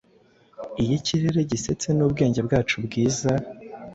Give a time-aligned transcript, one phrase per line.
[0.81, 3.31] Iyo ikirere gisetse n'ubwenge bwacu bwiza,